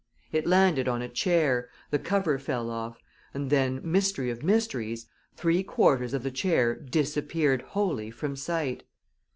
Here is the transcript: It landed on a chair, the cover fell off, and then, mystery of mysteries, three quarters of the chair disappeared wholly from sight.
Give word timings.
It 0.31 0.47
landed 0.47 0.87
on 0.87 1.03
a 1.03 1.07
chair, 1.07 1.69
the 1.91 1.99
cover 1.99 2.39
fell 2.39 2.71
off, 2.71 2.97
and 3.35 3.51
then, 3.51 3.79
mystery 3.83 4.31
of 4.31 4.41
mysteries, 4.41 5.05
three 5.35 5.61
quarters 5.61 6.15
of 6.15 6.23
the 6.23 6.31
chair 6.31 6.73
disappeared 6.75 7.61
wholly 7.61 8.09
from 8.09 8.35
sight. 8.35 8.81